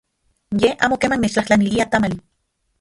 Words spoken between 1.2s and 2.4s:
nechtlajtlanilia tamali.